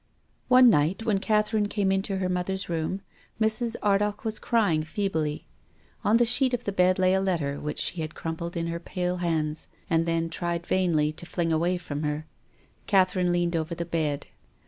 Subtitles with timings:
[0.47, 3.01] One night, when Catherine came into her mother's room,
[3.39, 3.75] Mrs.
[3.83, 5.45] Ardagh was crying feebly.
[6.03, 8.79] On the sheet of the bed lay a letter which she had crumpled in her
[8.79, 12.25] pale hands and then tried, vainly, to fling away from her.
[12.87, 14.25] Catherine leaned over the bed.